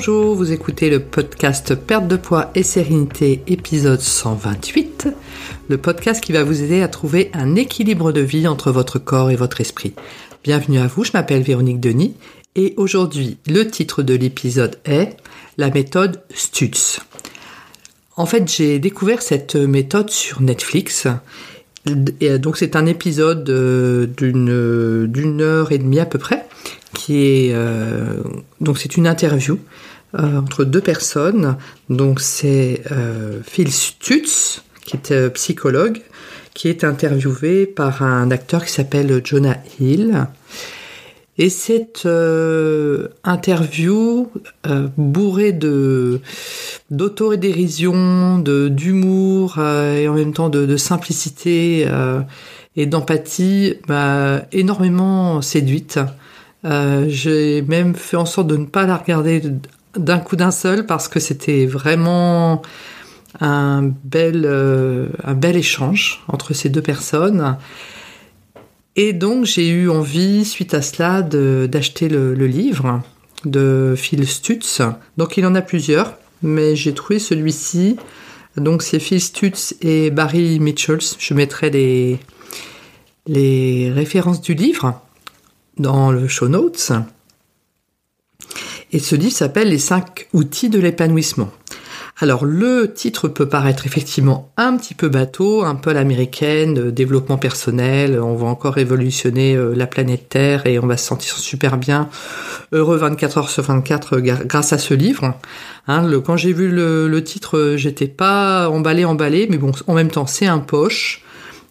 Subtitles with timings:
[0.00, 5.08] Bonjour, vous écoutez le podcast Perte de poids et sérénité, épisode 128,
[5.68, 9.30] le podcast qui va vous aider à trouver un équilibre de vie entre votre corps
[9.30, 9.92] et votre esprit.
[10.42, 12.14] Bienvenue à vous, je m'appelle Véronique Denis
[12.56, 15.18] et aujourd'hui le titre de l'épisode est
[15.58, 17.00] la méthode Stutz.
[18.16, 21.08] En fait, j'ai découvert cette méthode sur Netflix.
[22.20, 26.46] Et donc c'est un épisode euh, d'une d'une heure et demie à peu près
[27.10, 28.22] euh,
[28.60, 29.58] donc c'est une interview
[30.18, 31.56] euh, entre deux personnes.
[31.88, 36.00] Donc c'est euh, Phil Stutz qui est psychologue
[36.52, 40.26] qui est interviewé par un acteur qui s'appelle Jonah Hill.
[41.38, 42.06] Et cette
[43.24, 44.30] interview
[44.98, 46.20] bourrée de
[46.90, 51.88] d'auto-dérision, de d'humour et en même temps de, simplicité
[52.76, 55.98] et d'empathie m'a énormément séduite.
[56.64, 59.42] Euh, j'ai même fait en sorte de ne pas la regarder
[59.96, 62.62] d'un coup d'un seul parce que c'était vraiment
[63.40, 67.56] un bel, euh, un bel échange entre ces deux personnes.
[68.96, 73.02] Et donc j'ai eu envie, suite à cela, d'acheter le, livre
[73.44, 74.82] de Phil Stutz.
[75.16, 77.96] Donc il en a plusieurs, mais j'ai trouvé celui-ci.
[78.56, 81.16] Donc c'est Phil Stutz et Barry Mitchells.
[81.18, 81.70] Je mettrai
[83.26, 85.00] les références du livre
[85.78, 86.92] dans le show notes.
[88.92, 91.50] Et ce livre s'appelle Les 5 outils de l'épanouissement.
[92.22, 97.38] Alors le titre peut paraître effectivement un petit peu bateau, un peu l'américaine, euh, développement
[97.38, 101.78] personnel, on va encore révolutionner euh, la planète Terre et on va se sentir super
[101.78, 102.10] bien,
[102.72, 105.34] heureux 24 heures sur 24 euh, grâce à ce livre.
[105.86, 110.26] Hein, quand j'ai vu le titre, j'étais pas emballé emballé, mais bon, en même temps
[110.26, 111.24] c'est un poche.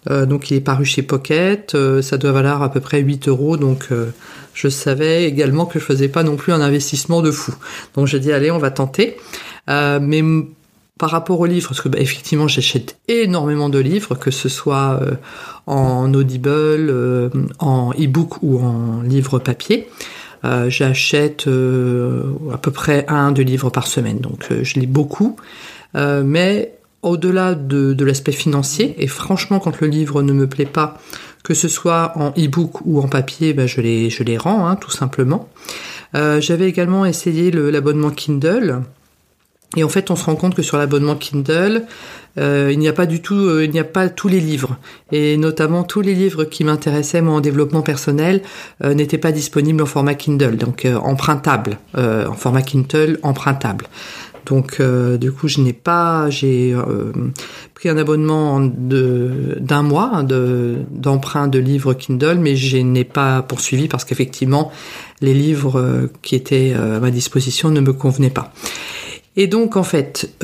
[0.09, 3.27] Euh, donc il est paru chez Pocket, euh, ça doit valoir à peu près 8
[3.27, 4.11] euros, donc euh,
[4.53, 7.53] je savais également que je faisais pas non plus un investissement de fou.
[7.95, 9.17] Donc j'ai dit allez on va tenter.
[9.67, 10.23] mais
[10.97, 14.99] par rapport aux livres, parce que bah, effectivement j'achète énormément de livres, que ce soit
[15.65, 19.87] en audible, en e-book ou en livre papier.
[20.43, 25.37] j'achète à peu près un, deux livres par semaine, donc je lis beaucoup.
[25.93, 30.99] mais au-delà de, l'aspect financier, et franchement, quand le livre ne me plaît pas,
[31.43, 34.75] que ce soit en e-book ou en papier, ben je, les, je les rends, hein,
[34.75, 35.47] tout simplement.
[36.15, 38.81] Euh, j'avais également essayé l'abonnement Kindle.
[39.77, 41.85] Et en fait, on se rend compte que sur l'abonnement Kindle,
[42.39, 44.77] euh, il n'y a pas du tout, euh, il n'y a pas tous les livres,
[45.11, 48.41] et notamment tous les livres qui m'intéressaient moi en développement personnel
[48.83, 53.85] n'étaient pas disponibles en format Kindle, donc empruntable, en format Kindle empruntable.
[54.49, 57.11] Donc euh, du coup, je n'ai pas, j'ai euh,
[57.75, 63.87] pris un abonnement d'un mois hein, d'emprunt de, livres Kindle, mais je n'ai pas poursuivi
[63.87, 64.71] parce qu'effectivement,
[65.21, 68.51] les livres euh, qui étaient à ma disposition ne me convenaient pas.
[69.35, 70.35] Et donc en fait,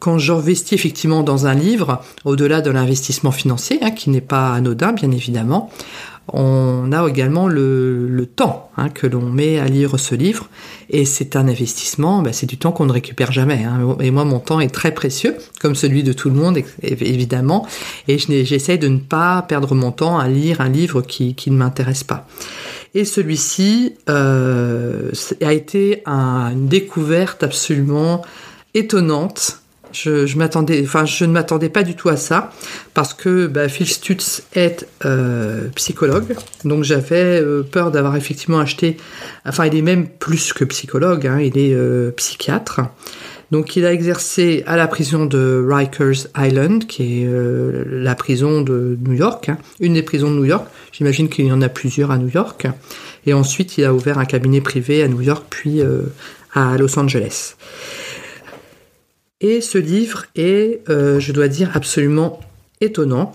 [0.00, 4.92] quand j'investis effectivement dans un livre, au-delà de l'investissement financier, hein, qui n'est pas anodin
[4.92, 5.70] bien évidemment,
[6.32, 10.48] on a également le, temps hein, que l'on met à lire ce livre
[10.88, 13.64] et c'est un investissement, bah, c'est du temps qu'on ne récupère jamais.
[13.64, 13.96] Hein.
[14.00, 17.66] Et moi, mon temps est très précieux, comme celui de tout le monde évidemment,
[18.08, 22.04] et j'essaie de ne pas perdre mon temps à lire un livre qui, ne m'intéresse
[22.04, 22.28] pas.
[22.94, 25.10] Et celui-ci euh,
[25.42, 28.22] a été une découverte absolument
[28.74, 29.59] étonnante
[29.92, 32.52] je, ne m'attendais pas du tout à ça
[32.94, 38.96] parce que bah, Phil Stutz est euh, psychologue, donc j'avais euh, peur d'avoir effectivement acheté.
[39.44, 42.80] Enfin, il est même plus que psychologue, hein, il est euh, psychiatre.
[43.50, 47.28] Donc, il a exercé à la prison de Rikers Island, qui est
[47.84, 50.68] la prison de New York, hein, une des prisons de New York.
[50.92, 52.68] J'imagine qu'il y en a plusieurs à New York.
[53.26, 55.82] Et ensuite, il a ouvert un cabinet privé à New York, puis
[56.54, 57.56] à Los Angeles.
[59.40, 62.40] Et ce livre est, euh, je dois dire, absolument
[62.80, 63.32] étonnant.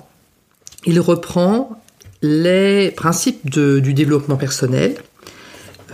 [0.86, 1.82] Il reprend
[2.22, 4.96] les principes du développement personnel,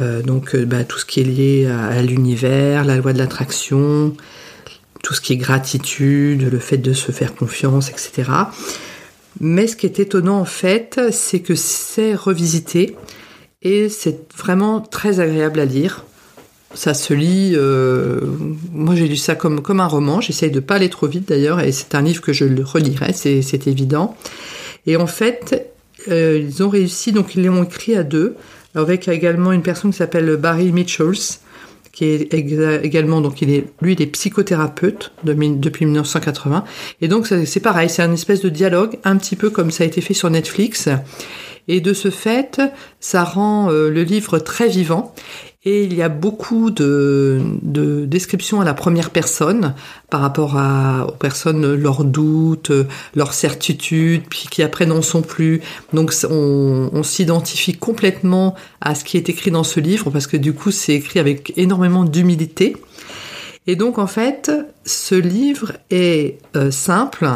[0.01, 4.15] euh, donc euh, bah, tout ce qui est lié à, l'univers, la loi de l'attraction,
[5.01, 8.29] tout ce qui est gratitude, le fait de se faire confiance, etc.
[9.39, 12.95] Mais ce qui est étonnant en fait, c'est que c'est revisité
[13.61, 16.05] et c'est vraiment très agréable à lire.
[16.73, 17.53] Ça se lit.
[17.55, 18.21] Euh,
[18.71, 20.21] moi, j'ai lu ça comme, comme un roman.
[20.21, 23.67] J'essaye de pas aller trop vite d'ailleurs, et c'est un livre que je relirai, c'est
[23.67, 24.15] évident.
[24.87, 25.71] Et en fait,
[26.09, 28.35] euh, ils ont réussi, donc ils l'ont écrit à deux,
[28.73, 31.39] avec également une personne qui s'appelle Barry Mitchells,
[31.91, 36.63] qui est également, donc il est, lui, il est psychothérapeute depuis 1980.
[37.01, 39.87] Et donc c'est pareil, c'est un espèce de dialogue, un petit peu comme ça a
[39.87, 40.87] été fait sur Netflix.
[41.67, 42.61] Et de ce fait,
[43.01, 45.13] ça rend le livre très vivant
[45.63, 49.75] et il y a beaucoup de, de descriptions à la première personne
[50.09, 52.71] par rapport à, aux personnes, leurs doutes,
[53.15, 55.61] leurs certitudes, puis qui après n'en sont plus.
[55.93, 60.37] Donc on, on s'identifie complètement à ce qui est écrit dans ce livre parce que
[60.37, 62.75] du coup c'est écrit avec énormément d'humilité.
[63.67, 64.51] Et donc en fait,
[64.85, 67.29] ce livre est euh, simple,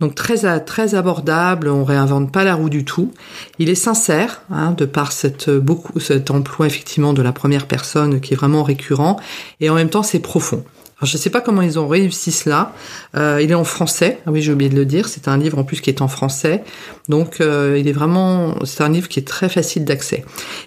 [0.00, 3.12] donc très très abordable, on réinvente pas la roue du tout.
[3.58, 8.20] Il est sincère, hein, de par cette beaucoup cet emploi effectivement de la première personne
[8.20, 9.18] qui est vraiment récurrent,
[9.60, 10.64] et en même temps c'est profond.
[11.02, 12.72] Je ne sais pas comment ils ont réussi cela.
[13.16, 14.18] Euh, il est en français.
[14.26, 15.08] Ah oui, j'ai oublié de le dire.
[15.08, 16.64] C'est un livre en plus qui est en français.
[17.08, 20.24] Donc, euh, il est vraiment, c'est un livre qui est très facile d'accès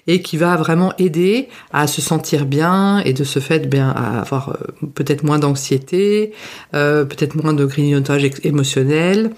[0.07, 4.22] et qui va vraiment aider à se sentir bien et de ce fait, bien, à
[4.22, 6.31] avoir euh, peut-être moins d'anxiété,
[6.74, 9.31] euh, peut-être moins de grignotage émotionnel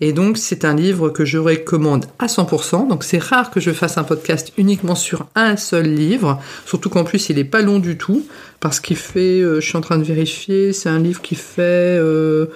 [0.00, 2.88] et donc c'est un livre que je recommande à 100%.
[2.88, 7.04] Donc c'est rare que je fasse un podcast uniquement sur un seul livre, surtout qu'en
[7.04, 8.24] plus il n'est pas long du tout,
[8.60, 11.98] parce qu'il fait, euh, je suis en train de vérifier, c'est un livre qui fait...
[11.98, 12.46] Euh,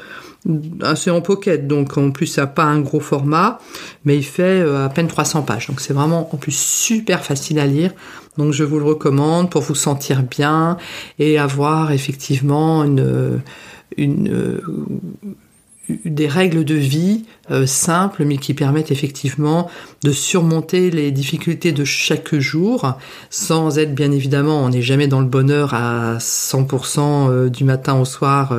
[0.81, 3.61] assez en pocket, donc en plus ça n'a pas un gros format,
[4.05, 7.61] mais il fait euh, à peine 300 pages, donc c'est vraiment en plus super facile
[7.61, 7.93] à lire.
[8.39, 10.79] Donc je vous le recommande pour vous sentir bien
[11.21, 13.41] et avoir effectivement une,
[13.97, 14.61] une
[15.88, 19.69] des règles de vie euh, simples mais qui permettent effectivement
[20.05, 22.96] de surmonter les difficultés de chaque jour
[23.31, 27.99] sans être bien évidemment on n'est jamais dans le bonheur à 100% euh, du matin
[27.99, 28.56] au soir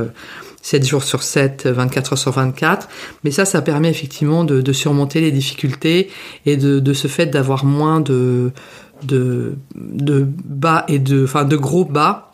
[0.62, 2.90] 7 euh, jours sur 7 24 heures sur 24
[3.24, 6.10] mais ça ça permet effectivement de, surmonter les difficultés
[6.46, 8.52] et de, de ce fait d'avoir moins de
[9.04, 12.34] de de bas et de enfin de gros bas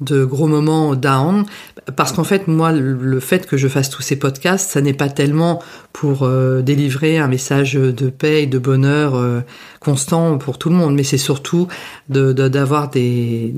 [0.00, 1.46] de gros moments down
[1.94, 5.08] parce qu'en fait moi le fait que je fasse tous ces podcasts ça n'est pas
[5.08, 5.62] tellement
[5.92, 9.40] pour euh, délivrer un message de paix et de bonheur euh,
[9.78, 11.68] constant pour tout le monde mais c'est surtout
[12.08, 13.54] de d'avoir des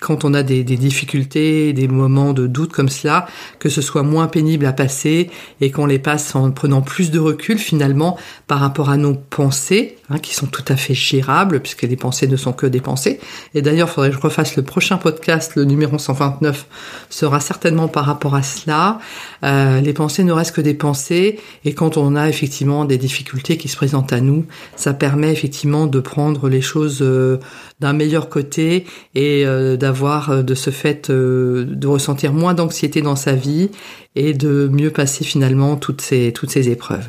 [0.00, 3.26] quand on a des, des, difficultés des moments de doute comme cela
[3.58, 5.30] que ce soit moins pénible à passer
[5.60, 9.96] et qu'on les passe en prenant plus de recul finalement par rapport à nos pensées
[10.10, 13.18] hein, qui sont tout à fait gérables puisque les pensées ne sont que des pensées.
[13.54, 16.66] Et d'ailleurs il faudrait que je refasse le prochain podcast le numéro 129
[17.08, 18.98] sera certainement par rapport à cela.
[19.44, 23.56] Euh, les pensées ne restent que des pensées et quand on a effectivement des difficultés
[23.56, 27.38] qui se présentent à nous, ça permet effectivement de prendre les choses euh,
[27.78, 33.34] d'un meilleur côté et euh, d'avoir de ce fait de ressentir moins d'anxiété dans sa
[33.34, 33.70] vie
[34.16, 37.06] et de mieux passer finalement toutes ces toutes ces épreuves.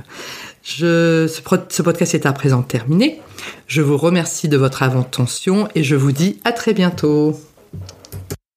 [0.61, 3.19] Je, ce, ce podcast est à présent terminé.
[3.65, 7.35] Je vous remercie de votre attention et je vous dis à très bientôt.